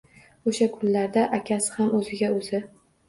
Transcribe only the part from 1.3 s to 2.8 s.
akasi ham o`ziga o`zi